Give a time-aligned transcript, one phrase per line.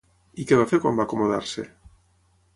[0.43, 1.67] I què va fer quan va acomodar-se?